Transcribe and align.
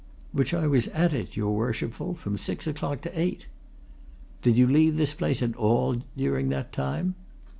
"Which 0.31 0.51
I 0.51 0.65
was 0.65 0.87
at 0.87 1.13
it, 1.13 1.37
your 1.37 1.55
Worshipful, 1.55 2.15
from 2.15 2.35
six 2.35 2.65
o'clock 2.65 3.01
to 3.01 3.19
eight." 3.19 3.45
"Did 4.41 4.57
you 4.57 4.65
leave 4.65 4.97
this 4.97 5.13
place 5.13 5.43
at 5.43 5.55
all 5.55 5.97
during 6.17 6.49
that 6.49 6.73
time?" 6.73 7.13